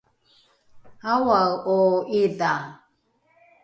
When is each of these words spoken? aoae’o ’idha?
aoae’o 1.11 1.79
’idha? 2.21 2.51